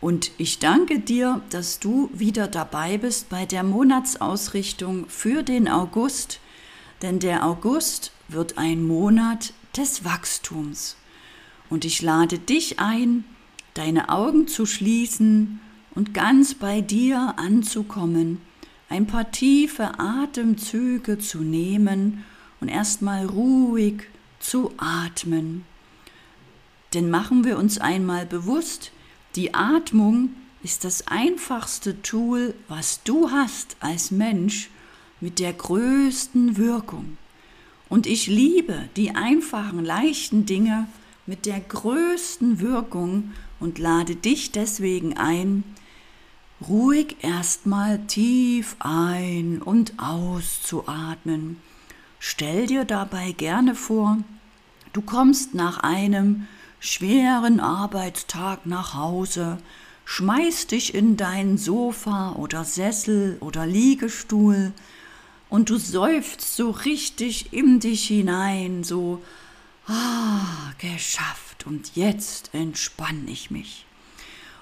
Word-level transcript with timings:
Und 0.00 0.30
ich 0.38 0.60
danke 0.60 1.00
dir, 1.00 1.42
dass 1.50 1.80
du 1.80 2.08
wieder 2.12 2.46
dabei 2.46 2.98
bist 2.98 3.28
bei 3.28 3.46
der 3.46 3.64
Monatsausrichtung 3.64 5.08
für 5.08 5.42
den 5.42 5.68
August, 5.68 6.40
denn 7.02 7.18
der 7.18 7.44
August 7.44 8.12
wird 8.28 8.58
ein 8.58 8.86
Monat 8.86 9.52
des 9.76 10.04
Wachstums. 10.04 10.96
Und 11.68 11.84
ich 11.84 12.00
lade 12.00 12.38
dich 12.38 12.78
ein, 12.78 13.24
deine 13.74 14.08
Augen 14.08 14.46
zu 14.46 14.66
schließen 14.66 15.60
und 15.94 16.14
ganz 16.14 16.54
bei 16.54 16.80
dir 16.80 17.34
anzukommen, 17.36 18.40
ein 18.88 19.06
paar 19.06 19.30
tiefe 19.32 19.98
Atemzüge 19.98 21.18
zu 21.18 21.38
nehmen 21.38 22.24
und 22.60 22.68
erstmal 22.68 23.26
ruhig 23.26 24.04
zu 24.38 24.72
atmen. 24.78 25.64
Denn 26.94 27.10
machen 27.10 27.44
wir 27.44 27.58
uns 27.58 27.78
einmal 27.78 28.24
bewusst, 28.24 28.92
die 29.38 29.54
Atmung 29.54 30.30
ist 30.64 30.82
das 30.82 31.06
einfachste 31.06 32.02
Tool, 32.02 32.54
was 32.66 33.04
du 33.04 33.30
hast 33.30 33.76
als 33.78 34.10
Mensch 34.10 34.68
mit 35.20 35.38
der 35.38 35.52
größten 35.52 36.56
Wirkung. 36.56 37.16
Und 37.88 38.08
ich 38.08 38.26
liebe 38.26 38.88
die 38.96 39.12
einfachen, 39.12 39.84
leichten 39.84 40.44
Dinge 40.44 40.88
mit 41.24 41.46
der 41.46 41.60
größten 41.60 42.58
Wirkung 42.58 43.30
und 43.60 43.78
lade 43.78 44.16
dich 44.16 44.50
deswegen 44.50 45.16
ein, 45.16 45.62
ruhig 46.66 47.18
erstmal 47.20 48.00
tief 48.08 48.74
ein 48.80 49.62
und 49.62 49.92
auszuatmen. 49.98 51.58
Stell 52.18 52.66
dir 52.66 52.84
dabei 52.84 53.30
gerne 53.30 53.76
vor, 53.76 54.18
du 54.92 55.00
kommst 55.00 55.54
nach 55.54 55.78
einem 55.78 56.48
schweren 56.80 57.60
Arbeitstag 57.60 58.66
nach 58.66 58.94
Hause, 58.94 59.58
schmeißt 60.04 60.70
dich 60.70 60.94
in 60.94 61.16
dein 61.16 61.58
Sofa 61.58 62.32
oder 62.32 62.64
Sessel 62.64 63.36
oder 63.40 63.66
Liegestuhl 63.66 64.72
und 65.48 65.70
du 65.70 65.78
seufzt 65.78 66.56
so 66.56 66.70
richtig 66.70 67.52
in 67.52 67.80
dich 67.80 68.06
hinein, 68.06 68.84
so, 68.84 69.22
ah, 69.86 70.72
geschafft 70.78 71.66
und 71.66 71.96
jetzt 71.96 72.50
entspann 72.52 73.26
ich 73.28 73.50
mich. 73.50 73.86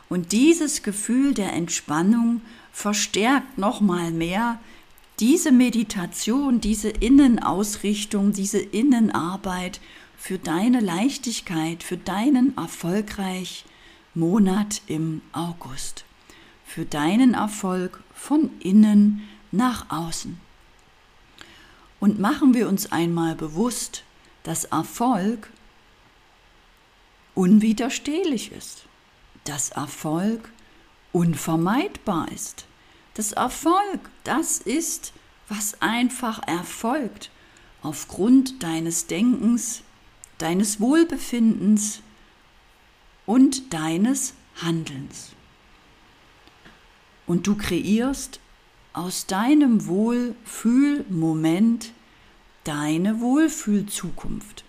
Und 0.08 0.32
dieses 0.32 0.82
Gefühl 0.82 1.34
der 1.34 1.52
Entspannung 1.52 2.40
verstärkt 2.72 3.58
nochmal 3.58 4.12
mehr 4.12 4.60
diese 5.18 5.50
Meditation, 5.50 6.60
diese 6.60 6.90
Innenausrichtung, 6.90 8.32
diese 8.32 8.58
Innenarbeit 8.58 9.80
für 10.16 10.38
deine 10.38 10.80
Leichtigkeit, 10.80 11.82
für 11.82 11.96
deinen 11.96 12.56
erfolgreich 12.56 13.64
Monat 14.14 14.82
im 14.86 15.20
August, 15.32 16.04
für 16.64 16.84
deinen 16.84 17.34
Erfolg 17.34 18.02
von 18.14 18.50
innen 18.60 19.28
nach 19.52 19.90
außen. 19.90 20.40
Und 22.00 22.18
machen 22.18 22.54
wir 22.54 22.68
uns 22.68 22.92
einmal 22.92 23.34
bewusst, 23.34 24.04
dass 24.42 24.64
Erfolg 24.64 25.50
unwiderstehlich 27.34 28.52
ist, 28.52 28.84
dass 29.44 29.70
Erfolg 29.70 30.50
unvermeidbar 31.12 32.30
ist. 32.32 32.66
Das 33.14 33.32
Erfolg, 33.32 34.10
das 34.24 34.58
ist, 34.58 35.12
was 35.48 35.80
einfach 35.80 36.46
erfolgt 36.46 37.30
aufgrund 37.82 38.62
deines 38.62 39.06
Denkens, 39.06 39.82
deines 40.38 40.80
Wohlbefindens 40.80 42.00
und 43.24 43.72
deines 43.72 44.34
Handelns. 44.62 45.32
Und 47.26 47.46
du 47.46 47.56
kreierst 47.56 48.40
aus 48.92 49.26
deinem 49.26 49.86
Wohlfühlmoment 49.86 51.92
deine 52.64 53.20
Wohlfühlzukunft. 53.20 54.64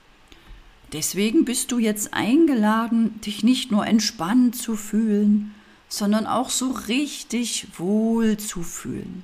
Deswegen 0.94 1.46
bist 1.46 1.72
du 1.72 1.80
jetzt 1.80 2.14
eingeladen, 2.14 3.20
dich 3.22 3.44
nicht 3.44 3.72
nur 3.72 3.86
entspannt 3.86 4.56
zu 4.56 4.76
fühlen, 4.76 5.54
sondern 5.90 6.26
auch 6.26 6.50
so 6.50 6.72
richtig 6.72 7.68
wohl 7.78 8.38
zu 8.38 8.64
fühlen. 8.64 9.24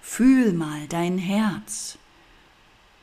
Fühl 0.00 0.52
mal 0.52 0.86
dein 0.88 1.18
Herz, 1.18 1.98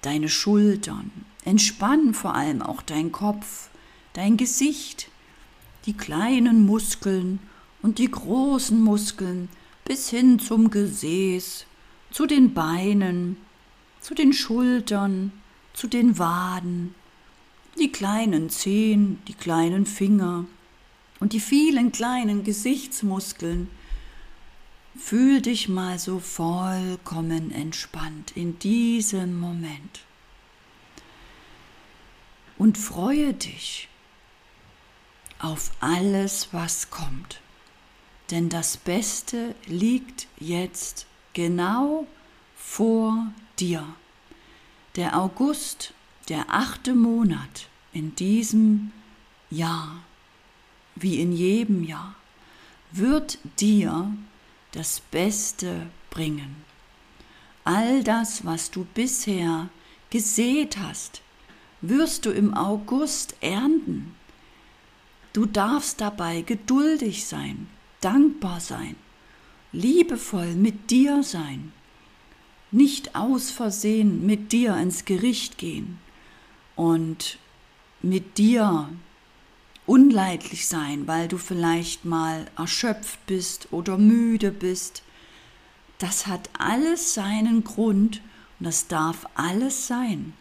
deine 0.01 0.29
Schultern, 0.29 1.11
entspann 1.45 2.13
vor 2.13 2.35
allem 2.35 2.61
auch 2.61 2.81
dein 2.81 3.11
Kopf, 3.11 3.69
dein 4.13 4.37
Gesicht, 4.37 5.09
die 5.85 5.93
kleinen 5.93 6.65
Muskeln 6.65 7.39
und 7.81 7.99
die 7.99 8.11
großen 8.11 8.81
Muskeln 8.81 9.49
bis 9.85 10.09
hin 10.09 10.39
zum 10.39 10.69
Gesäß, 10.69 11.65
zu 12.11 12.25
den 12.25 12.53
Beinen, 12.53 13.37
zu 14.01 14.13
den 14.13 14.33
Schultern, 14.33 15.31
zu 15.73 15.87
den 15.87 16.19
Waden, 16.19 16.95
die 17.79 17.91
kleinen 17.91 18.49
Zehen, 18.49 19.19
die 19.27 19.33
kleinen 19.33 19.85
Finger 19.85 20.45
und 21.19 21.33
die 21.33 21.39
vielen 21.39 21.91
kleinen 21.91 22.43
Gesichtsmuskeln, 22.43 23.69
Fühl 24.97 25.41
dich 25.41 25.69
mal 25.69 25.99
so 25.99 26.19
vollkommen 26.19 27.51
entspannt 27.51 28.33
in 28.35 28.57
diesem 28.59 29.39
Moment. 29.39 30.01
Und 32.57 32.77
freue 32.77 33.33
dich 33.33 33.87
auf 35.39 35.71
alles, 35.79 36.49
was 36.51 36.89
kommt. 36.89 37.41
Denn 38.31 38.49
das 38.49 38.77
Beste 38.77 39.55
liegt 39.65 40.27
jetzt 40.39 41.05
genau 41.33 42.07
vor 42.55 43.27
dir. 43.59 43.85
Der 44.95 45.17
August, 45.17 45.93
der 46.27 46.45
achte 46.49 46.93
Monat 46.93 47.69
in 47.93 48.15
diesem 48.15 48.91
Jahr, 49.49 50.01
wie 50.95 51.21
in 51.21 51.31
jedem 51.31 51.83
Jahr, 51.83 52.15
wird 52.91 53.37
dir 53.59 54.11
das 54.71 54.99
Beste 54.99 55.87
bringen. 56.09 56.55
All 57.63 58.03
das, 58.03 58.45
was 58.45 58.71
du 58.71 58.85
bisher 58.93 59.69
gesät 60.09 60.77
hast, 60.77 61.21
wirst 61.81 62.25
du 62.25 62.31
im 62.31 62.53
August 62.53 63.35
ernten. 63.41 64.15
Du 65.33 65.45
darfst 65.45 66.01
dabei 66.01 66.41
geduldig 66.41 67.25
sein, 67.25 67.67
dankbar 68.01 68.59
sein, 68.59 68.95
liebevoll 69.71 70.55
mit 70.55 70.89
dir 70.89 71.21
sein, 71.23 71.71
nicht 72.71 73.15
aus 73.15 73.51
Versehen 73.51 74.25
mit 74.25 74.51
dir 74.51 74.75
ins 74.77 75.05
Gericht 75.05 75.57
gehen 75.57 75.99
und 76.75 77.37
mit 78.01 78.37
dir 78.37 78.89
unleidlich 79.85 80.67
sein, 80.67 81.07
weil 81.07 81.27
du 81.27 81.37
vielleicht 81.37 82.05
mal 82.05 82.45
erschöpft 82.57 83.25
bist 83.25 83.69
oder 83.71 83.97
müde 83.97 84.51
bist. 84.51 85.03
Das 85.97 86.27
hat 86.27 86.49
alles 86.57 87.13
seinen 87.13 87.63
Grund 87.63 88.21
und 88.59 88.65
das 88.65 88.87
darf 88.87 89.25
alles 89.35 89.87
sein. 89.87 90.33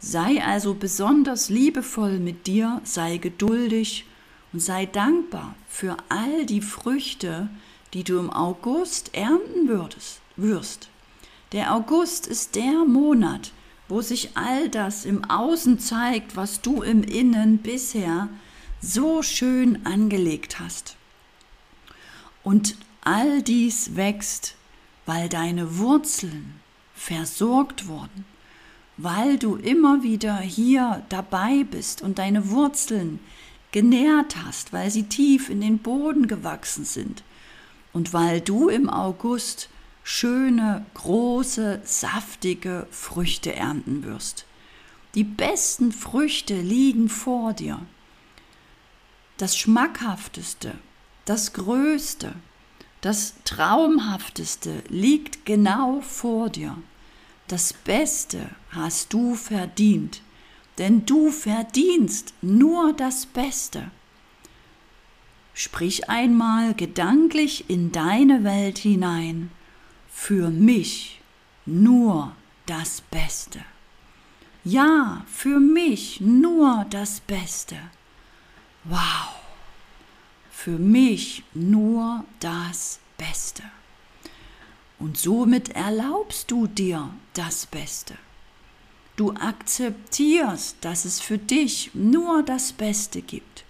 Sei 0.00 0.42
also 0.44 0.74
besonders 0.74 1.48
liebevoll 1.48 2.18
mit 2.18 2.46
dir, 2.46 2.80
sei 2.84 3.16
geduldig 3.16 4.04
und 4.52 4.60
sei 4.60 4.86
dankbar 4.86 5.54
für 5.68 5.96
all 6.08 6.46
die 6.46 6.60
Früchte, 6.60 7.48
die 7.94 8.04
du 8.04 8.18
im 8.18 8.30
August 8.30 9.14
ernten 9.14 9.68
würdest, 9.68 10.20
wirst. 10.36 10.88
Der 11.52 11.74
August 11.74 12.26
ist 12.26 12.54
der 12.54 12.84
Monat, 12.84 13.52
wo 13.88 14.02
sich 14.02 14.36
all 14.36 14.68
das 14.68 15.04
im 15.04 15.24
Außen 15.24 15.78
zeigt, 15.78 16.36
was 16.36 16.60
du 16.60 16.82
im 16.82 17.02
Innen 17.02 17.58
bisher 17.58 18.28
so 18.80 19.22
schön 19.22 19.84
angelegt 19.86 20.60
hast. 20.60 20.96
Und 22.44 22.76
all 23.00 23.42
dies 23.42 23.96
wächst, 23.96 24.54
weil 25.06 25.28
deine 25.28 25.78
Wurzeln 25.78 26.60
versorgt 26.94 27.88
wurden, 27.88 28.26
weil 28.98 29.38
du 29.38 29.56
immer 29.56 30.02
wieder 30.02 30.36
hier 30.36 31.02
dabei 31.08 31.64
bist 31.64 32.02
und 32.02 32.18
deine 32.18 32.50
Wurzeln 32.50 33.18
genährt 33.72 34.36
hast, 34.44 34.72
weil 34.72 34.90
sie 34.90 35.04
tief 35.04 35.48
in 35.48 35.60
den 35.60 35.78
Boden 35.78 36.28
gewachsen 36.28 36.84
sind 36.84 37.22
und 37.94 38.12
weil 38.12 38.40
du 38.40 38.68
im 38.68 38.90
August 38.90 39.70
schöne, 40.04 40.84
große, 40.94 41.80
saftige 41.84 42.86
Früchte 42.90 43.54
ernten 43.54 44.04
wirst. 44.04 44.44
Die 45.14 45.24
besten 45.24 45.92
Früchte 45.92 46.60
liegen 46.60 47.08
vor 47.08 47.54
dir 47.54 47.80
das 49.38 49.56
Schmackhafteste, 49.56 50.74
das 51.24 51.52
Größte, 51.52 52.34
das 53.00 53.34
Traumhafteste 53.44 54.82
liegt 54.88 55.46
genau 55.46 56.00
vor 56.00 56.50
dir. 56.50 56.76
Das 57.48 57.72
Beste 57.72 58.50
hast 58.72 59.14
du 59.14 59.34
verdient, 59.34 60.20
denn 60.76 61.06
du 61.06 61.30
verdienst 61.30 62.34
nur 62.42 62.92
das 62.92 63.24
Beste. 63.24 63.90
Sprich 65.54 66.10
einmal 66.10 66.74
gedanklich 66.74 67.70
in 67.70 67.90
deine 67.90 68.44
Welt 68.44 68.76
hinein. 68.76 69.50
Für 70.10 70.50
mich 70.50 71.22
nur 71.64 72.36
das 72.66 73.00
Beste. 73.00 73.60
Ja, 74.62 75.24
für 75.26 75.58
mich 75.58 76.20
nur 76.20 76.84
das 76.90 77.20
Beste. 77.20 77.76
Wow. 78.84 79.34
Für 80.50 80.78
mich 80.78 81.44
nur 81.54 82.24
das 82.40 83.00
Beste. 83.16 83.62
Und 84.98 85.16
somit 85.16 85.70
erlaubst 85.70 86.50
du 86.50 86.66
dir 86.66 87.10
das 87.34 87.66
Beste. 87.66 88.14
Du 89.16 89.32
akzeptierst, 89.32 90.76
dass 90.80 91.04
es 91.04 91.20
für 91.20 91.38
dich 91.38 91.90
nur 91.94 92.42
das 92.42 92.72
Beste 92.72 93.22
gibt. 93.22 93.64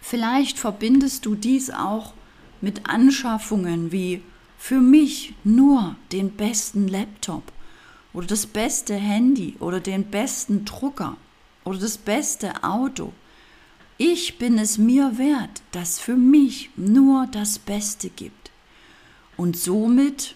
Vielleicht 0.00 0.58
verbindest 0.58 1.26
du 1.26 1.34
dies 1.34 1.70
auch 1.70 2.12
mit 2.60 2.88
Anschaffungen 2.88 3.90
wie 3.90 4.22
für 4.58 4.80
mich 4.80 5.34
nur 5.44 5.96
den 6.12 6.30
besten 6.30 6.88
Laptop 6.88 7.42
oder 8.12 8.26
das 8.26 8.46
beste 8.46 8.94
Handy 8.94 9.56
oder 9.60 9.80
den 9.80 10.04
besten 10.04 10.64
Drucker 10.64 11.16
oder 11.64 11.78
das 11.78 11.98
beste 11.98 12.62
Auto. 12.62 13.12
Ich 13.98 14.38
bin 14.38 14.58
es 14.58 14.78
mir 14.78 15.18
wert, 15.18 15.62
dass 15.72 15.98
für 15.98 16.16
mich 16.16 16.70
nur 16.76 17.26
das 17.26 17.58
Beste 17.58 18.08
gibt. 18.10 18.43
Und 19.36 19.56
somit 19.56 20.34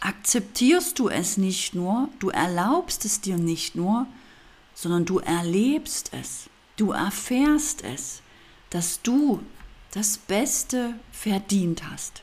akzeptierst 0.00 0.98
du 0.98 1.08
es 1.08 1.36
nicht 1.36 1.74
nur, 1.74 2.08
du 2.18 2.30
erlaubst 2.30 3.04
es 3.04 3.20
dir 3.20 3.36
nicht 3.36 3.74
nur, 3.74 4.06
sondern 4.74 5.04
du 5.04 5.18
erlebst 5.18 6.10
es, 6.12 6.50
du 6.76 6.92
erfährst 6.92 7.82
es, 7.82 8.20
dass 8.70 9.00
du 9.02 9.40
das 9.92 10.18
Beste 10.18 10.94
verdient 11.12 11.90
hast. 11.90 12.22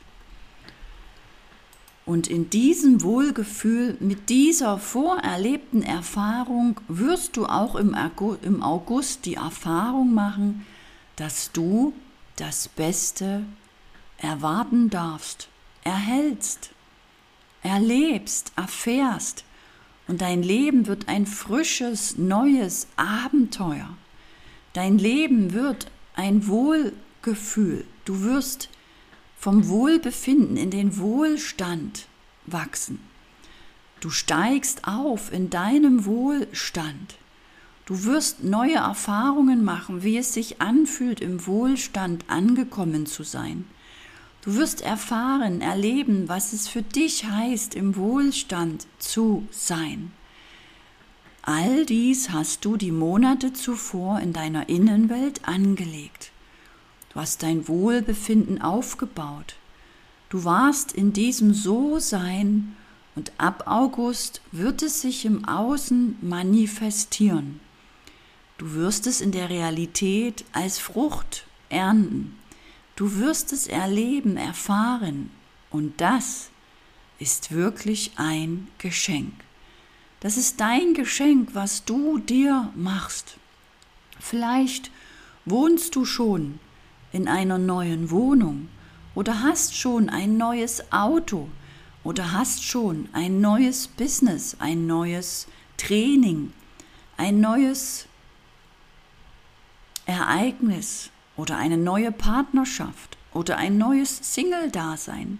Und 2.06 2.28
in 2.28 2.50
diesem 2.50 3.02
Wohlgefühl, 3.02 3.96
mit 3.98 4.28
dieser 4.28 4.78
vorerlebten 4.78 5.82
Erfahrung, 5.82 6.80
wirst 6.86 7.36
du 7.36 7.46
auch 7.46 7.74
im 7.76 8.62
August 8.62 9.24
die 9.24 9.34
Erfahrung 9.34 10.12
machen, 10.12 10.66
dass 11.16 11.50
du 11.52 11.94
das 12.36 12.68
Beste 12.68 13.44
erwarten 14.18 14.90
darfst, 14.90 15.48
erhältst 15.84 16.74
erlebst, 17.64 18.52
erfährst. 18.56 19.44
Und 20.06 20.20
dein 20.20 20.42
Leben 20.42 20.86
wird 20.86 21.08
ein 21.08 21.26
frisches, 21.26 22.18
neues 22.18 22.86
Abenteuer. 22.96 23.88
Dein 24.74 24.98
Leben 24.98 25.54
wird 25.54 25.90
ein 26.14 26.46
Wohlgefühl. 26.46 27.84
Du 28.04 28.22
wirst 28.22 28.68
vom 29.36 29.68
Wohlbefinden 29.68 30.56
in 30.56 30.70
den 30.70 30.98
Wohlstand 30.98 32.06
wachsen. 32.46 33.00
Du 34.00 34.10
steigst 34.10 34.86
auf 34.86 35.32
in 35.32 35.48
deinem 35.48 36.04
Wohlstand. 36.04 37.16
Du 37.86 38.04
wirst 38.04 38.44
neue 38.44 38.76
Erfahrungen 38.76 39.64
machen, 39.64 40.02
wie 40.02 40.18
es 40.18 40.34
sich 40.34 40.60
anfühlt, 40.60 41.20
im 41.20 41.46
Wohlstand 41.46 42.24
angekommen 42.28 43.06
zu 43.06 43.22
sein. 43.22 43.64
Du 44.44 44.56
wirst 44.56 44.82
erfahren, 44.82 45.62
erleben, 45.62 46.28
was 46.28 46.52
es 46.52 46.68
für 46.68 46.82
dich 46.82 47.24
heißt, 47.24 47.74
im 47.74 47.96
Wohlstand 47.96 48.86
zu 48.98 49.48
sein. 49.50 50.12
All 51.40 51.86
dies 51.86 52.28
hast 52.28 52.62
du 52.66 52.76
die 52.76 52.92
Monate 52.92 53.54
zuvor 53.54 54.20
in 54.20 54.34
deiner 54.34 54.68
Innenwelt 54.68 55.48
angelegt. 55.48 56.30
Du 57.10 57.20
hast 57.20 57.42
dein 57.42 57.68
Wohlbefinden 57.68 58.60
aufgebaut. 58.60 59.56
Du 60.28 60.44
warst 60.44 60.92
in 60.92 61.14
diesem 61.14 61.54
So-Sein 61.54 62.76
und 63.14 63.32
ab 63.38 63.64
August 63.66 64.42
wird 64.52 64.82
es 64.82 65.00
sich 65.00 65.24
im 65.24 65.46
Außen 65.46 66.18
manifestieren. 66.20 67.60
Du 68.58 68.74
wirst 68.74 69.06
es 69.06 69.22
in 69.22 69.32
der 69.32 69.48
Realität 69.48 70.44
als 70.52 70.78
Frucht 70.78 71.46
ernten. 71.70 72.36
Du 72.96 73.16
wirst 73.16 73.52
es 73.52 73.66
erleben, 73.66 74.36
erfahren 74.36 75.30
und 75.70 76.00
das 76.00 76.50
ist 77.18 77.52
wirklich 77.52 78.12
ein 78.16 78.68
Geschenk. 78.78 79.32
Das 80.20 80.36
ist 80.36 80.60
dein 80.60 80.94
Geschenk, 80.94 81.50
was 81.54 81.84
du 81.84 82.18
dir 82.18 82.70
machst. 82.74 83.36
Vielleicht 84.20 84.90
wohnst 85.44 85.96
du 85.96 86.04
schon 86.04 86.60
in 87.12 87.28
einer 87.28 87.58
neuen 87.58 88.10
Wohnung 88.10 88.68
oder 89.14 89.42
hast 89.42 89.76
schon 89.76 90.08
ein 90.08 90.36
neues 90.36 90.92
Auto 90.92 91.48
oder 92.04 92.32
hast 92.32 92.64
schon 92.64 93.08
ein 93.12 93.40
neues 93.40 93.88
Business, 93.88 94.56
ein 94.60 94.86
neues 94.86 95.46
Training, 95.76 96.52
ein 97.16 97.40
neues 97.40 98.06
Ereignis, 100.06 101.10
oder 101.36 101.56
eine 101.56 101.76
neue 101.76 102.12
Partnerschaft 102.12 103.16
oder 103.32 103.56
ein 103.56 103.78
neues 103.78 104.34
Single-Dasein. 104.34 105.38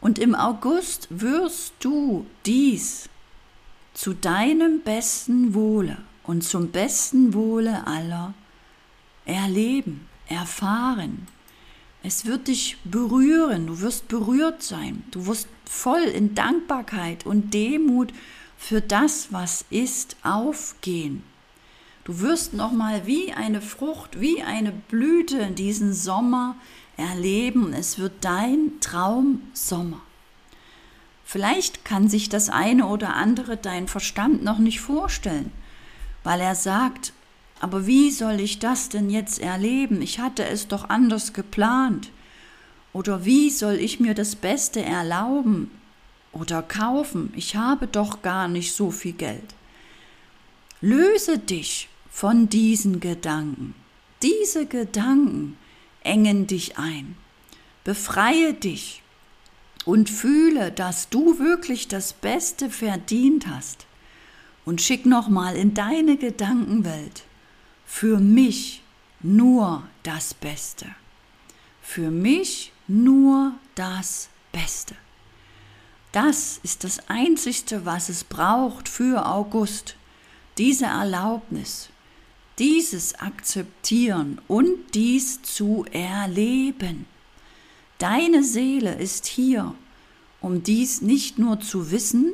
Und 0.00 0.18
im 0.18 0.34
August 0.34 1.08
wirst 1.10 1.74
du 1.80 2.26
dies 2.44 3.08
zu 3.94 4.14
deinem 4.14 4.80
besten 4.80 5.54
Wohle 5.54 5.98
und 6.24 6.42
zum 6.42 6.70
besten 6.70 7.34
Wohle 7.34 7.86
aller 7.86 8.34
erleben, 9.24 10.08
erfahren. 10.28 11.28
Es 12.02 12.26
wird 12.26 12.48
dich 12.48 12.78
berühren, 12.84 13.68
du 13.68 13.80
wirst 13.80 14.08
berührt 14.08 14.62
sein, 14.62 15.04
du 15.12 15.26
wirst 15.26 15.46
voll 15.64 16.02
in 16.02 16.34
Dankbarkeit 16.34 17.26
und 17.26 17.54
Demut 17.54 18.12
für 18.56 18.80
das, 18.80 19.32
was 19.32 19.64
ist, 19.70 20.16
aufgehen. 20.22 21.22
Du 22.04 22.20
wirst 22.20 22.52
noch 22.52 22.72
mal 22.72 23.06
wie 23.06 23.32
eine 23.32 23.60
Frucht, 23.60 24.20
wie 24.20 24.42
eine 24.42 24.72
Blüte 24.72 25.46
diesen 25.52 25.94
Sommer 25.94 26.56
erleben. 26.96 27.72
Es 27.72 27.98
wird 27.98 28.12
dein 28.22 28.72
Traumsommer. 28.80 30.00
Vielleicht 31.24 31.84
kann 31.84 32.08
sich 32.08 32.28
das 32.28 32.50
eine 32.50 32.86
oder 32.86 33.14
andere 33.14 33.56
dein 33.56 33.86
Verstand 33.86 34.42
noch 34.42 34.58
nicht 34.58 34.80
vorstellen, 34.80 35.52
weil 36.24 36.40
er 36.40 36.56
sagt, 36.56 37.12
aber 37.60 37.86
wie 37.86 38.10
soll 38.10 38.40
ich 38.40 38.58
das 38.58 38.88
denn 38.88 39.08
jetzt 39.08 39.38
erleben? 39.38 40.02
Ich 40.02 40.18
hatte 40.18 40.44
es 40.44 40.66
doch 40.66 40.90
anders 40.90 41.32
geplant. 41.32 42.10
Oder 42.92 43.24
wie 43.24 43.48
soll 43.50 43.74
ich 43.74 44.00
mir 44.00 44.14
das 44.14 44.34
Beste 44.34 44.82
erlauben 44.82 45.70
oder 46.32 46.62
kaufen? 46.62 47.32
Ich 47.36 47.54
habe 47.54 47.86
doch 47.86 48.20
gar 48.20 48.48
nicht 48.48 48.74
so 48.74 48.90
viel 48.90 49.12
Geld. 49.12 49.54
Löse 50.80 51.38
dich 51.38 51.88
von 52.12 52.48
diesen 52.48 53.00
Gedanken. 53.00 53.74
Diese 54.22 54.66
Gedanken 54.66 55.56
engen 56.04 56.46
dich 56.46 56.78
ein. 56.78 57.16
Befreie 57.82 58.54
dich 58.54 59.02
und 59.84 60.10
fühle, 60.10 60.70
dass 60.70 61.08
du 61.08 61.40
wirklich 61.40 61.88
das 61.88 62.12
Beste 62.12 62.70
verdient 62.70 63.48
hast. 63.48 63.86
Und 64.64 64.80
schick 64.80 65.06
nochmal 65.06 65.56
in 65.56 65.74
deine 65.74 66.16
Gedankenwelt 66.16 67.24
für 67.84 68.20
mich 68.20 68.84
nur 69.20 69.82
das 70.04 70.34
Beste. 70.34 70.86
Für 71.80 72.10
mich 72.10 72.72
nur 72.86 73.54
das 73.74 74.28
Beste. 74.52 74.94
Das 76.12 76.60
ist 76.62 76.84
das 76.84 77.08
Einzigste, 77.08 77.84
was 77.86 78.08
es 78.08 78.22
braucht 78.22 78.88
für 78.88 79.26
August. 79.26 79.96
Diese 80.58 80.84
Erlaubnis, 80.84 81.88
dieses 82.58 83.14
akzeptieren 83.14 84.40
und 84.48 84.94
dies 84.94 85.42
zu 85.42 85.84
erleben. 85.92 87.06
Deine 87.98 88.42
Seele 88.42 88.94
ist 88.94 89.26
hier, 89.26 89.74
um 90.40 90.62
dies 90.62 91.02
nicht 91.02 91.38
nur 91.38 91.60
zu 91.60 91.90
wissen, 91.90 92.32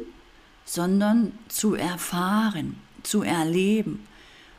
sondern 0.65 1.33
zu 1.49 1.75
erfahren, 1.75 2.77
zu 3.03 3.23
erleben, 3.23 4.07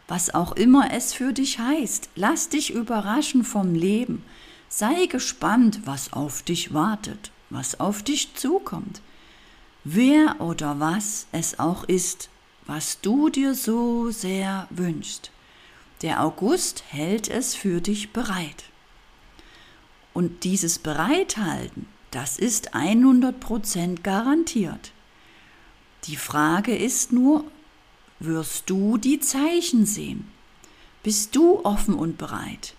was 0.07 0.33
auch 0.33 0.53
immer 0.53 0.91
es 0.93 1.13
für 1.13 1.33
dich 1.33 1.59
heißt. 1.59 2.09
Lass 2.15 2.49
dich 2.49 2.73
überraschen 2.73 3.43
vom 3.43 3.75
Leben. 3.75 4.23
Sei 4.69 5.07
gespannt, 5.07 5.81
was 5.85 6.13
auf 6.13 6.43
dich 6.43 6.73
wartet, 6.73 7.31
was 7.49 7.79
auf 7.79 8.03
dich 8.03 8.35
zukommt. 8.35 9.01
Wer 9.83 10.41
oder 10.41 10.79
was 10.79 11.27
es 11.31 11.59
auch 11.59 11.83
ist, 11.83 12.29
was 12.65 13.01
du 13.01 13.29
dir 13.29 13.55
so 13.55 14.11
sehr 14.11 14.67
wünschst. 14.69 15.31
Der 16.01 16.23
August 16.23 16.83
hält 16.89 17.27
es 17.27 17.55
für 17.55 17.81
dich 17.81 18.13
bereit. 18.13 18.65
Und 20.13 20.43
dieses 20.43 20.79
Bereithalten, 20.79 21.87
das 22.11 22.39
ist 22.39 22.73
100% 22.73 24.01
garantiert. 24.01 24.91
Die 26.05 26.15
Frage 26.15 26.75
ist 26.75 27.11
nur, 27.11 27.43
wirst 28.19 28.69
du 28.69 28.97
die 28.97 29.19
Zeichen 29.19 29.85
sehen? 29.85 30.31
Bist 31.03 31.35
du 31.35 31.63
offen 31.63 31.93
und 31.93 32.17
bereit? 32.17 32.75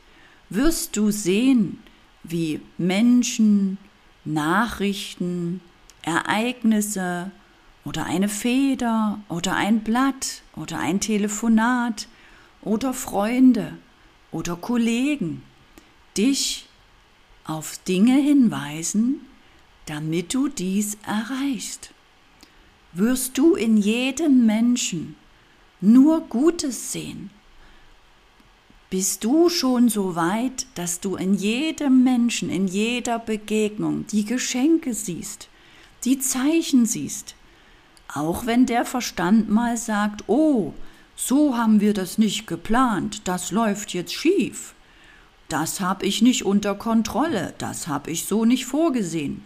wirst 0.50 0.96
du 0.96 1.10
sehen, 1.10 1.78
wie 2.24 2.60
Menschen, 2.76 3.78
Nachrichten, 4.24 5.62
Ereignisse 6.02 7.30
oder 7.84 8.04
eine 8.04 8.28
Feder 8.28 9.20
oder 9.28 9.54
ein 9.54 9.80
Blatt 9.80 10.42
oder 10.54 10.78
ein 10.78 11.00
Telefonat 11.00 12.08
oder 12.62 12.92
Freunde 12.94 13.78
oder 14.32 14.56
Kollegen 14.56 15.42
dich 16.16 16.68
auf 17.44 17.78
Dinge 17.84 18.16
hinweisen, 18.16 19.26
damit 19.86 20.34
du 20.34 20.48
dies 20.48 20.98
erreichst. 21.06 21.92
Wirst 22.92 23.38
du 23.38 23.54
in 23.54 23.76
jedem 23.76 24.46
Menschen 24.46 25.16
nur 25.80 26.20
Gutes 26.22 26.92
sehen, 26.92 27.30
bist 28.90 29.22
du 29.22 29.48
schon 29.48 29.88
so 29.88 30.16
weit, 30.16 30.66
dass 30.74 30.98
du 30.98 31.14
in 31.14 31.34
jedem 31.34 32.02
Menschen, 32.02 32.50
in 32.50 32.66
jeder 32.66 33.20
Begegnung 33.20 34.04
die 34.08 34.24
Geschenke 34.24 34.94
siehst, 34.94 35.48
die 36.04 36.18
Zeichen 36.18 36.86
siehst, 36.86 37.36
auch 38.12 38.46
wenn 38.46 38.66
der 38.66 38.84
Verstand 38.84 39.48
mal 39.48 39.76
sagt, 39.76 40.24
oh, 40.26 40.74
so 41.26 41.56
haben 41.56 41.80
wir 41.80 41.92
das 41.92 42.16
nicht 42.16 42.46
geplant, 42.46 43.22
das 43.28 43.50
läuft 43.50 43.92
jetzt 43.92 44.14
schief, 44.14 44.74
das 45.48 45.80
habe 45.80 46.06
ich 46.06 46.22
nicht 46.22 46.44
unter 46.44 46.74
Kontrolle, 46.74 47.54
das 47.58 47.88
habe 47.88 48.10
ich 48.10 48.24
so 48.24 48.44
nicht 48.44 48.64
vorgesehen. 48.64 49.44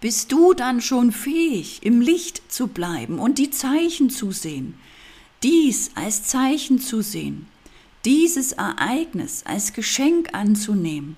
Bist 0.00 0.30
du 0.30 0.52
dann 0.52 0.80
schon 0.80 1.10
fähig, 1.10 1.80
im 1.82 2.00
Licht 2.00 2.52
zu 2.52 2.68
bleiben 2.68 3.18
und 3.18 3.38
die 3.38 3.50
Zeichen 3.50 4.10
zu 4.10 4.30
sehen, 4.30 4.74
dies 5.42 5.90
als 5.94 6.24
Zeichen 6.24 6.78
zu 6.78 7.00
sehen, 7.00 7.46
dieses 8.04 8.52
Ereignis 8.52 9.44
als 9.46 9.72
Geschenk 9.72 10.34
anzunehmen, 10.34 11.16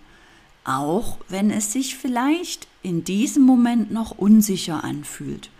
auch 0.64 1.18
wenn 1.28 1.50
es 1.50 1.72
sich 1.72 1.96
vielleicht 1.96 2.68
in 2.82 3.02
diesem 3.04 3.42
Moment 3.42 3.90
noch 3.90 4.16
unsicher 4.16 4.84
anfühlt. 4.84 5.50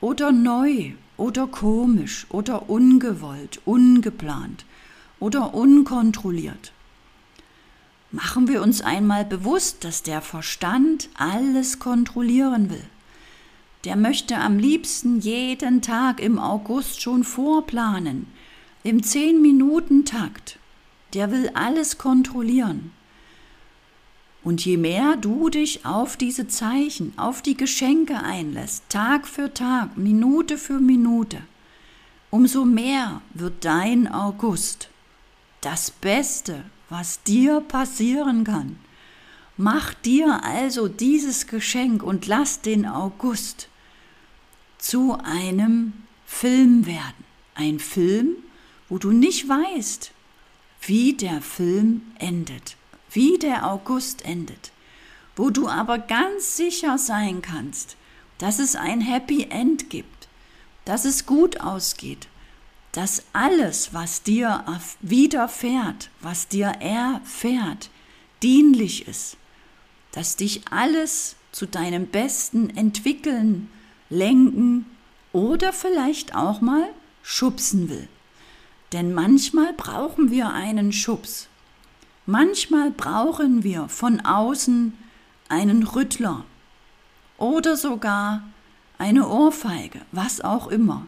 Oder 0.00 0.32
neu 0.32 0.92
oder 1.18 1.46
komisch 1.46 2.26
oder 2.30 2.70
ungewollt, 2.70 3.60
ungeplant 3.66 4.64
oder 5.20 5.52
unkontrolliert. 5.52 6.72
Machen 8.10 8.48
wir 8.48 8.62
uns 8.62 8.80
einmal 8.80 9.26
bewusst, 9.26 9.84
dass 9.84 10.02
der 10.02 10.22
Verstand 10.22 11.10
alles 11.14 11.78
kontrollieren 11.78 12.70
will. 12.70 12.84
Der 13.84 13.96
möchte 13.96 14.38
am 14.38 14.58
liebsten 14.58 15.20
jeden 15.20 15.82
Tag 15.82 16.20
im 16.20 16.38
August 16.38 17.02
schon 17.02 17.22
vorplanen, 17.22 18.26
im 18.82 19.02
10-Minuten-Takt. 19.02 20.58
Der 21.14 21.30
will 21.30 21.50
alles 21.54 21.98
kontrollieren. 21.98 22.92
Und 24.48 24.64
je 24.64 24.78
mehr 24.78 25.16
du 25.18 25.50
dich 25.50 25.84
auf 25.84 26.16
diese 26.16 26.48
Zeichen, 26.48 27.12
auf 27.18 27.42
die 27.42 27.54
Geschenke 27.54 28.16
einlässt, 28.22 28.82
Tag 28.88 29.28
für 29.28 29.52
Tag, 29.52 29.98
Minute 29.98 30.56
für 30.56 30.80
Minute, 30.80 31.42
umso 32.30 32.64
mehr 32.64 33.20
wird 33.34 33.66
dein 33.66 34.10
August 34.10 34.88
das 35.60 35.90
Beste, 35.90 36.64
was 36.88 37.22
dir 37.24 37.60
passieren 37.60 38.44
kann. 38.44 38.78
Mach 39.58 39.92
dir 39.92 40.42
also 40.42 40.88
dieses 40.88 41.46
Geschenk 41.46 42.02
und 42.02 42.26
lass 42.26 42.62
den 42.62 42.86
August 42.86 43.68
zu 44.78 45.18
einem 45.22 45.92
Film 46.24 46.86
werden. 46.86 47.24
Ein 47.54 47.78
Film, 47.78 48.36
wo 48.88 48.96
du 48.96 49.10
nicht 49.10 49.46
weißt, 49.46 50.10
wie 50.80 51.12
der 51.12 51.42
Film 51.42 52.00
endet, 52.18 52.77
wie 53.12 53.38
der 53.38 53.70
August 53.70 54.24
endet, 54.24 54.72
wo 55.36 55.50
du 55.50 55.68
aber 55.68 55.98
ganz 55.98 56.56
sicher 56.56 56.98
sein 56.98 57.42
kannst, 57.42 57.96
dass 58.38 58.58
es 58.58 58.76
ein 58.76 59.00
Happy 59.00 59.48
End 59.50 59.90
gibt, 59.90 60.28
dass 60.84 61.04
es 61.04 61.26
gut 61.26 61.60
ausgeht, 61.60 62.28
dass 62.92 63.24
alles, 63.32 63.92
was 63.92 64.22
dir 64.22 64.64
widerfährt, 65.00 66.10
was 66.20 66.48
dir 66.48 66.68
erfährt, 66.80 67.90
dienlich 68.42 69.06
ist, 69.06 69.36
dass 70.12 70.36
dich 70.36 70.62
alles 70.70 71.36
zu 71.52 71.66
deinem 71.66 72.06
Besten 72.06 72.70
entwickeln, 72.70 73.68
lenken 74.10 74.86
oder 75.32 75.72
vielleicht 75.72 76.34
auch 76.34 76.60
mal 76.60 76.88
schubsen 77.22 77.88
will. 77.88 78.08
Denn 78.92 79.12
manchmal 79.12 79.72
brauchen 79.74 80.30
wir 80.30 80.48
einen 80.50 80.92
Schubs. 80.92 81.47
Manchmal 82.30 82.90
brauchen 82.90 83.64
wir 83.64 83.88
von 83.88 84.20
außen 84.20 84.92
einen 85.48 85.82
Rüttler 85.82 86.44
oder 87.38 87.74
sogar 87.74 88.42
eine 88.98 89.26
Ohrfeige, 89.26 90.02
was 90.12 90.42
auch 90.42 90.66
immer, 90.66 91.06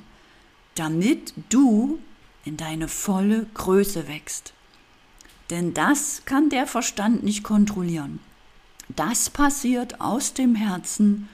damit 0.76 1.34
du 1.50 1.98
in 2.46 2.56
deine 2.56 2.88
volle 2.88 3.44
Größe 3.52 4.08
wächst. 4.08 4.54
Denn 5.50 5.74
das 5.74 6.22
kann 6.24 6.48
der 6.48 6.66
Verstand 6.66 7.22
nicht 7.22 7.42
kontrollieren. 7.42 8.20
Das 8.88 9.28
passiert 9.28 10.00
aus 10.00 10.32
dem 10.32 10.54
Herzen 10.54 11.28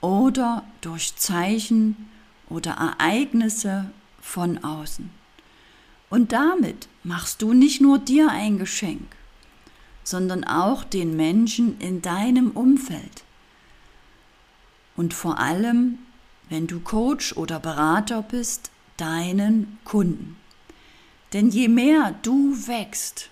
oder 0.00 0.64
durch 0.80 1.14
Zeichen 1.14 2.10
oder 2.48 2.72
Ereignisse 2.72 3.88
von 4.20 4.64
außen. 4.64 5.10
Und 6.10 6.32
damit 6.32 6.88
machst 7.04 7.42
du 7.42 7.52
nicht 7.52 7.80
nur 7.80 7.98
dir 7.98 8.28
ein 8.30 8.58
Geschenk, 8.58 9.16
sondern 10.04 10.44
auch 10.44 10.84
den 10.84 11.16
Menschen 11.16 11.78
in 11.80 12.02
deinem 12.02 12.50
Umfeld. 12.52 13.24
Und 14.96 15.14
vor 15.14 15.38
allem, 15.38 15.98
wenn 16.48 16.66
du 16.66 16.80
Coach 16.80 17.36
oder 17.36 17.58
Berater 17.58 18.22
bist, 18.22 18.70
deinen 18.96 19.78
Kunden. 19.84 20.36
Denn 21.32 21.48
je 21.48 21.68
mehr 21.68 22.14
du 22.22 22.54
wächst, 22.66 23.30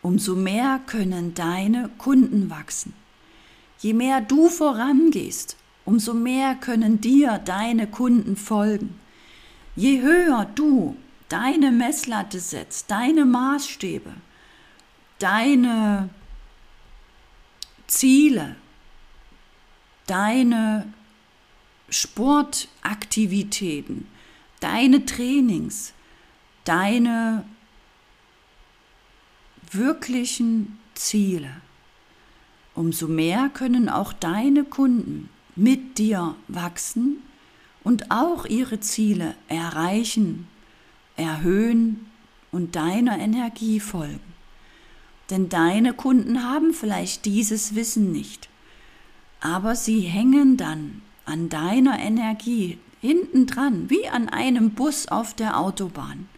umso 0.00 0.34
mehr 0.34 0.80
können 0.86 1.34
deine 1.34 1.90
Kunden 1.98 2.50
wachsen. 2.50 2.94
Je 3.78 3.92
mehr 3.92 4.20
du 4.22 4.48
vorangehst, 4.48 5.56
umso 5.84 6.14
mehr 6.14 6.54
können 6.54 7.00
dir 7.00 7.38
deine 7.44 7.86
Kunden 7.86 8.36
folgen. 8.36 8.98
Je 9.76 10.00
höher 10.00 10.46
du 10.54 10.96
deine 11.28 11.70
Messlatte 11.72 12.40
setzt, 12.40 12.90
deine 12.90 13.24
Maßstäbe, 13.24 14.12
deine 15.18 16.10
Ziele, 17.86 18.56
deine 20.06 20.92
Sportaktivitäten, 21.88 24.06
deine 24.60 25.06
Trainings, 25.06 25.94
deine 26.64 27.46
wirklichen 29.70 30.78
Ziele, 30.94 31.62
umso 32.74 33.08
mehr 33.08 33.48
können 33.48 33.88
auch 33.88 34.12
deine 34.12 34.64
Kunden 34.64 35.30
mit 35.56 35.96
dir 35.98 36.34
wachsen 36.48 37.22
und 37.82 38.10
auch 38.10 38.44
ihre 38.46 38.80
Ziele 38.80 39.34
erreichen 39.48 40.48
erhöhen 41.16 42.06
und 42.52 42.76
deiner 42.76 43.18
Energie 43.18 43.80
folgen. 43.80 44.20
Denn 45.30 45.48
deine 45.48 45.94
Kunden 45.94 46.42
haben 46.42 46.74
vielleicht 46.74 47.24
dieses 47.24 47.74
Wissen 47.74 48.12
nicht, 48.12 48.48
aber 49.40 49.74
sie 49.74 50.00
hängen 50.00 50.56
dann 50.56 51.02
an 51.24 51.48
deiner 51.48 51.98
Energie 51.98 52.78
hinten 53.00 53.46
dran, 53.46 53.90
wie 53.90 54.08
an 54.08 54.28
einem 54.28 54.70
Bus 54.70 55.08
auf 55.08 55.34
der 55.34 55.58
Autobahn. 55.58 56.28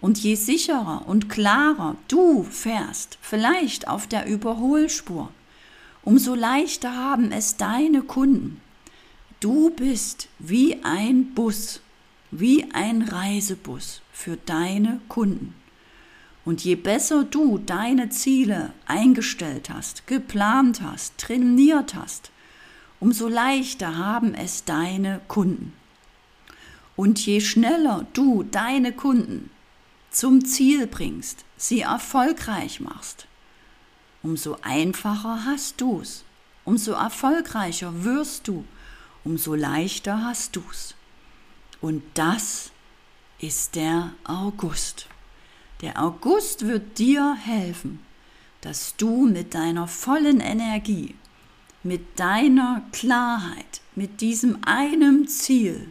Und 0.00 0.18
je 0.18 0.34
sicherer 0.34 1.04
und 1.06 1.28
klarer 1.28 1.96
du 2.08 2.42
fährst, 2.44 3.18
vielleicht 3.20 3.86
auf 3.88 4.06
der 4.06 4.26
Überholspur, 4.26 5.30
umso 6.02 6.34
leichter 6.34 6.94
haben 6.96 7.32
es 7.32 7.56
deine 7.56 8.02
Kunden. 8.02 8.60
Du 9.40 9.70
bist 9.70 10.28
wie 10.38 10.82
ein 10.82 11.34
Bus 11.34 11.80
wie 12.30 12.70
ein 12.72 13.02
Reisebus 13.02 14.02
für 14.12 14.36
deine 14.36 15.00
Kunden. 15.08 15.54
Und 16.44 16.64
je 16.64 16.74
besser 16.74 17.24
du 17.24 17.58
deine 17.58 18.08
Ziele 18.08 18.72
eingestellt 18.86 19.70
hast, 19.70 20.06
geplant 20.06 20.80
hast, 20.80 21.18
trainiert 21.18 21.94
hast, 21.94 22.30
umso 22.98 23.28
leichter 23.28 23.96
haben 23.96 24.34
es 24.34 24.64
deine 24.64 25.20
Kunden. 25.28 25.72
Und 26.96 27.24
je 27.24 27.40
schneller 27.40 28.06
du 28.12 28.42
deine 28.42 28.92
Kunden 28.92 29.50
zum 30.10 30.44
Ziel 30.44 30.86
bringst, 30.86 31.44
sie 31.56 31.80
erfolgreich 31.80 32.80
machst, 32.80 33.26
umso 34.22 34.56
einfacher 34.62 35.44
hast 35.44 35.80
du's, 35.80 36.24
umso 36.64 36.92
erfolgreicher 36.92 38.04
wirst 38.04 38.48
du, 38.48 38.64
umso 39.24 39.54
leichter 39.54 40.24
hast 40.24 40.56
du's. 40.56 40.94
Und 41.80 42.02
das 42.14 42.70
ist 43.38 43.74
der 43.74 44.12
August. 44.24 45.06
Der 45.80 46.02
August 46.02 46.66
wird 46.66 46.98
dir 46.98 47.34
helfen, 47.34 48.00
dass 48.60 48.96
du 48.96 49.26
mit 49.26 49.54
deiner 49.54 49.88
vollen 49.88 50.40
Energie, 50.40 51.14
mit 51.82 52.20
deiner 52.20 52.82
Klarheit, 52.92 53.80
mit 53.94 54.20
diesem 54.20 54.58
einem 54.64 55.26
Ziel 55.26 55.90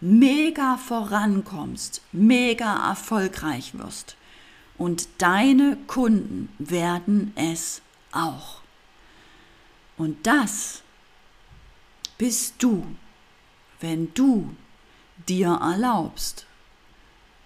mega 0.00 0.76
vorankommst, 0.76 2.02
mega 2.12 2.88
erfolgreich 2.90 3.78
wirst. 3.78 4.16
Und 4.76 5.08
deine 5.18 5.76
Kunden 5.86 6.48
werden 6.58 7.32
es 7.36 7.82
auch. 8.12 8.60
Und 9.96 10.26
das 10.26 10.82
bist 12.16 12.54
du, 12.58 12.86
wenn 13.80 14.12
du 14.14 14.54
dir 15.26 15.58
erlaubst, 15.60 16.46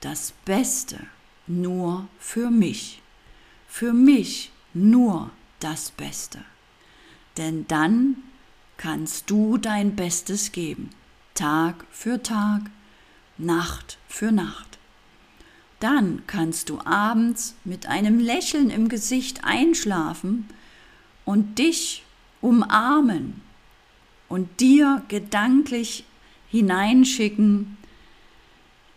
das 0.01 0.33
Beste 0.45 0.99
nur 1.47 2.09
für 2.19 2.51
mich, 2.51 3.03
für 3.69 3.93
mich 3.93 4.51
nur 4.75 5.31
das 5.61 5.91
Beste. 5.91 6.45
Denn 7.37 7.67
dann 7.69 8.17
kannst 8.77 9.31
du 9.31 9.59
dein 9.59 9.97
Bestes 9.97 10.53
geben, 10.53 10.91
Tag 11.35 11.87
für 11.91 12.23
Tag, 12.23 12.63
Nacht 13.39 13.99
für 14.09 14.33
Nacht. 14.33 14.79
Dann 15.81 16.23
kannst 16.27 16.69
du 16.69 16.81
abends 16.85 17.55
mit 17.65 17.87
einem 17.87 18.19
Lächeln 18.21 18.71
im 18.71 18.89
Gesicht 18.89 19.45
einschlafen 19.45 20.49
und 21.25 21.59
dich 21.59 22.05
umarmen 22.41 23.41
und 24.29 24.61
dir 24.61 25.03
gedanklich 25.09 26.05
hineinschicken, 26.53 27.79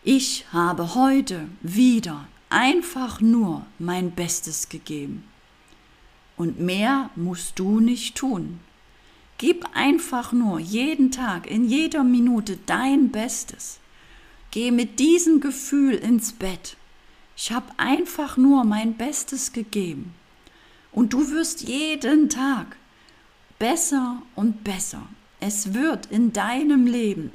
ich 0.03 0.45
habe 0.51 0.93
heute 0.93 1.47
wieder 1.61 2.27
einfach 2.49 3.21
nur 3.21 3.65
mein 3.79 4.11
Bestes 4.11 4.67
gegeben. 4.67 5.23
Und 6.35 6.59
mehr 6.59 7.09
musst 7.15 7.57
du 7.57 7.79
nicht 7.79 8.15
tun. 8.15 8.59
Gib 9.37 9.65
einfach 9.73 10.33
nur 10.33 10.59
jeden 10.59 11.11
Tag, 11.11 11.49
in 11.49 11.65
jeder 11.65 12.03
Minute 12.03 12.59
dein 12.65 13.09
Bestes. 13.09 13.79
Geh 14.51 14.69
mit 14.71 14.99
diesem 14.99 15.39
Gefühl 15.39 15.93
ins 15.93 16.33
Bett. 16.33 16.75
Ich 17.37 17.53
habe 17.53 17.67
einfach 17.77 18.35
nur 18.35 18.65
mein 18.65 18.95
Bestes 18.95 19.53
gegeben. 19.53 20.13
Und 20.91 21.13
du 21.13 21.31
wirst 21.31 21.69
jeden 21.69 22.29
Tag 22.29 22.75
besser 23.59 24.21
und 24.35 24.65
besser. 24.65 25.03
Es 25.39 25.73
wird 25.73 26.07
in 26.07 26.33
deinem 26.33 26.85
Leben 26.85 27.31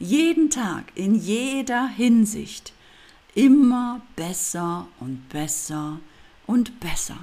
jeden 0.00 0.48
Tag, 0.48 0.92
in 0.94 1.14
jeder 1.14 1.86
Hinsicht 1.86 2.72
immer 3.34 4.00
besser 4.16 4.88
und 4.98 5.28
besser 5.28 6.00
und 6.46 6.80
besser. 6.80 7.18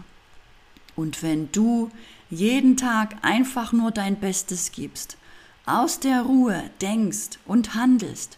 Und 0.96 1.24
wenn 1.24 1.51
du 1.51 1.89
jeden 2.29 2.77
Tag 2.77 3.17
einfach 3.24 3.74
nur 3.74 3.91
dein 3.91 4.19
Bestes 4.19 4.72
gibst, 4.72 5.17
aus 5.65 6.00
der 6.00 6.22
Ruhe 6.22 6.69
denkst 6.79 7.39
und 7.46 7.74
handelst, 7.74 8.38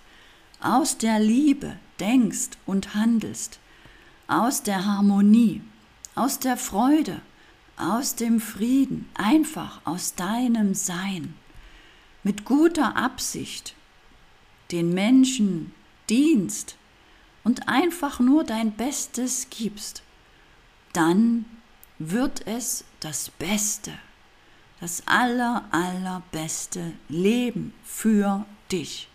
aus 0.62 0.98
der 0.98 1.19
Liebe 1.19 1.75
denkst 2.00 2.51
und 2.65 2.96
handelst, 2.96 3.60
aus 4.27 4.63
der 4.63 4.86
Harmonie, 4.86 5.62
aus 6.15 6.39
der 6.39 6.55
Freude, 6.55 7.19
aus 7.77 8.15
dem 8.15 8.39
Frieden, 8.39 9.10
einfach 9.15 9.81
aus 9.84 10.15
deinem 10.15 10.74
Sein, 10.74 11.34
mit 12.24 12.46
guter 12.46 12.96
Absicht, 12.96 13.75
den 14.72 14.94
Menschen 14.94 15.74
dienst 16.10 16.76
und 17.44 17.68
einfach 17.68 18.20
nur 18.20 18.44
dein 18.44 18.72
Bestes 18.72 19.48
gibst, 19.50 20.04
dann 20.94 21.46
wird 22.00 22.46
es 22.48 22.86
das 23.00 23.30
Beste, 23.30 23.92
das 24.80 25.04
aller, 25.06 25.66
allerbeste 25.72 26.94
Leben 27.08 27.74
für 27.84 28.46
dich. 28.72 29.08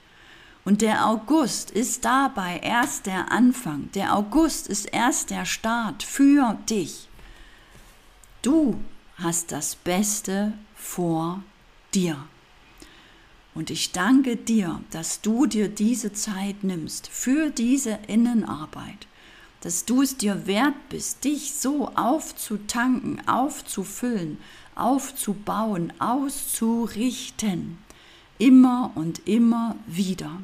Und 0.64 0.81
der 0.81 1.07
August 1.07 1.71
ist 1.71 2.05
dabei 2.05 2.59
erst 2.62 3.07
der 3.07 3.31
Anfang. 3.31 3.90
Der 3.93 4.17
August 4.17 4.67
ist 4.67 4.87
erst 4.87 5.31
der 5.31 5.45
Start 5.45 6.03
für 6.03 6.59
dich. 6.69 7.09
Du 8.40 8.81
hast 9.17 9.53
das 9.53 9.77
Beste 9.77 10.55
vor 10.75 11.43
dir. 11.93 12.17
Und 13.55 13.71
ich 13.71 13.93
danke 13.93 14.37
dir, 14.37 14.81
dass 14.90 15.21
du 15.21 15.47
dir 15.47 15.69
diese 15.69 16.12
Zeit 16.12 16.64
nimmst 16.64 17.07
für 17.07 17.51
diese 17.51 17.99
Innenarbeit. 18.09 19.07
Dass 19.61 19.85
du 19.85 20.03
es 20.03 20.17
dir 20.17 20.47
wert 20.47 20.75
bist, 20.88 21.25
dich 21.25 21.55
so 21.55 21.88
aufzutanken, 21.95 23.27
aufzufüllen, 23.29 24.38
aufzubauen, 24.75 25.93
auszurichten, 26.01 27.79
immer 28.38 28.90
und 28.95 29.27
immer 29.27 29.77
wieder, 29.87 30.40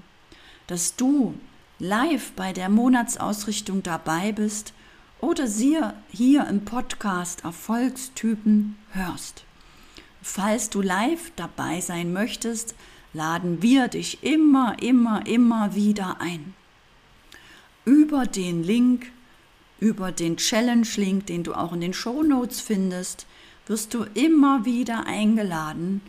dass 0.68 0.94
du 0.94 1.34
live 1.80 2.32
bei 2.32 2.52
der 2.52 2.68
Monatsausrichtung 2.68 3.82
dabei 3.82 4.32
bist 4.32 4.72
oder 5.20 5.46
sie 5.46 5.78
hier 6.10 6.46
im 6.46 6.64
Podcast 6.64 7.44
Erfolgstypen 7.44 8.76
hörst. 8.92 9.44
Falls 10.22 10.70
du 10.70 10.80
live 10.82 11.32
dabei 11.36 11.80
sein 11.80 12.12
möchtest, 12.12 12.74
laden 13.12 13.62
wir 13.62 13.88
dich 13.88 14.22
immer, 14.22 14.80
immer, 14.82 15.26
immer 15.26 15.74
wieder 15.74 16.20
ein 16.20 16.54
über 17.84 18.26
den 18.26 18.62
Link, 18.62 19.10
über 19.78 20.12
den 20.12 20.36
Challenge-Link, 20.36 21.26
den 21.26 21.42
du 21.42 21.54
auch 21.54 21.72
in 21.72 21.80
den 21.80 21.94
Show 21.94 22.22
Notes 22.22 22.60
findest, 22.60 23.26
wirst 23.66 23.94
du 23.94 24.04
immer 24.14 24.64
wieder 24.64 25.06
eingeladen, 25.06 26.02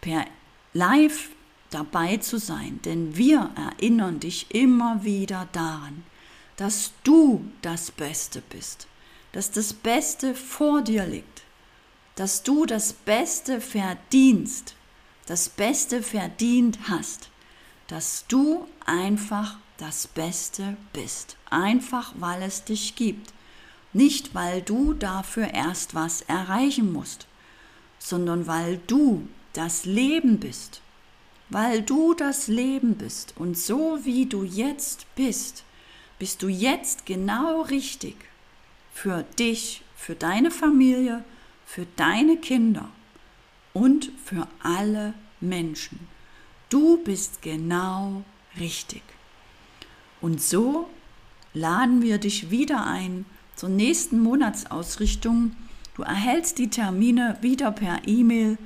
per 0.00 0.26
Live 0.72 1.30
dabei 1.70 2.18
zu 2.18 2.38
sein. 2.38 2.80
Denn 2.84 3.16
wir 3.16 3.50
erinnern 3.56 4.20
dich 4.20 4.46
immer 4.50 5.04
wieder 5.04 5.48
daran, 5.52 6.04
dass 6.56 6.92
du 7.02 7.44
das 7.62 7.90
Beste 7.90 8.42
bist, 8.50 8.86
dass 9.32 9.50
das 9.50 9.72
Beste 9.72 10.34
vor 10.34 10.82
dir 10.82 11.06
liegt, 11.06 11.42
dass 12.16 12.42
du 12.42 12.66
das 12.66 12.92
Beste 12.92 13.60
verdienst, 13.60 14.76
das 15.26 15.48
Beste 15.48 16.02
verdient 16.02 16.78
hast, 16.88 17.30
dass 17.86 18.26
du 18.28 18.66
einfach 18.86 19.56
das 19.78 20.06
Beste 20.06 20.76
bist. 20.92 21.36
Einfach 21.50 22.12
weil 22.18 22.42
es 22.42 22.64
dich 22.64 22.96
gibt. 22.96 23.32
Nicht 23.92 24.34
weil 24.34 24.60
du 24.62 24.92
dafür 24.92 25.54
erst 25.54 25.94
was 25.94 26.22
erreichen 26.22 26.92
musst, 26.92 27.26
sondern 27.98 28.46
weil 28.46 28.80
du 28.86 29.28
das 29.52 29.84
Leben 29.84 30.40
bist. 30.40 30.80
Weil 31.48 31.82
du 31.82 32.14
das 32.14 32.48
Leben 32.48 32.96
bist. 32.96 33.34
Und 33.36 33.56
so 33.56 34.00
wie 34.04 34.26
du 34.26 34.42
jetzt 34.42 35.06
bist, 35.14 35.64
bist 36.18 36.42
du 36.42 36.48
jetzt 36.48 37.06
genau 37.06 37.62
richtig 37.62 38.16
für 38.92 39.24
dich, 39.38 39.82
für 39.96 40.14
deine 40.14 40.50
Familie, 40.50 41.24
für 41.66 41.86
deine 41.96 42.36
Kinder 42.36 42.88
und 43.74 44.10
für 44.24 44.48
alle 44.62 45.12
Menschen. 45.40 46.08
Du 46.70 46.96
bist 47.04 47.42
genau 47.42 48.22
richtig. 48.58 49.02
Und 50.22 50.40
so 50.40 50.88
laden 51.52 52.00
wir 52.00 52.18
dich 52.18 52.50
wieder 52.50 52.86
ein 52.86 53.26
zur 53.56 53.68
nächsten 53.68 54.20
Monatsausrichtung. 54.20 55.54
Du 55.96 56.02
erhältst 56.02 56.58
die 56.58 56.70
Termine 56.70 57.36
wieder 57.42 57.70
per 57.72 58.08
E-Mail. 58.08 58.58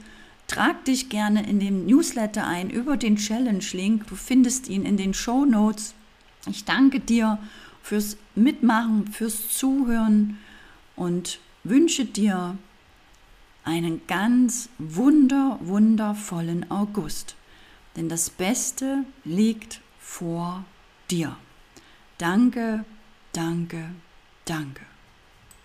Trag 0.47 0.85
dich 0.85 1.09
gerne 1.09 1.47
in 1.47 1.59
den 1.59 1.87
Newsletter 1.87 2.47
ein 2.47 2.71
über 2.71 2.97
den 2.97 3.17
Challenge-Link. 3.17 4.07
Du 4.07 4.15
findest 4.15 4.69
ihn 4.69 4.85
in 4.85 4.97
den 4.97 5.15
Show 5.15 5.45
Notes. 5.45 5.95
Ich 6.49 6.65
danke 6.65 7.01
dir 7.01 7.39
fürs 7.83 8.17
Mitmachen, 8.35 9.09
fürs 9.09 9.51
Zuhören 9.51 10.39
und 10.97 11.41
wünsche 11.65 12.05
dir 12.05 12.57
einen 13.69 14.07
ganz 14.07 14.71
wunder, 14.79 15.59
wundervollen 15.61 16.71
August. 16.71 17.37
Denn 17.97 18.09
das 18.09 18.31
Beste 18.31 19.05
liegt 19.25 19.83
vor 19.99 20.65
dir. 21.11 21.37
Danke, 22.17 22.85
danke, 23.33 23.91
danke. 24.47 24.98